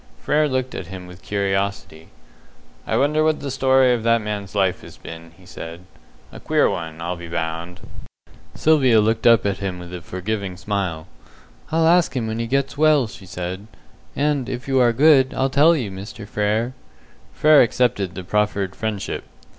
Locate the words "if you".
14.49-14.79